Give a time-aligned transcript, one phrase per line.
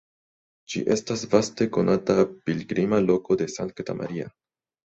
[0.73, 2.15] Ĝi estas vaste konata
[2.49, 4.35] pilgrima loko de Sankta Maria.